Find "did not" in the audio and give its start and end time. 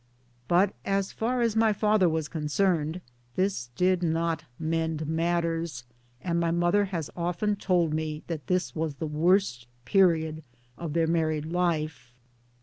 3.75-4.45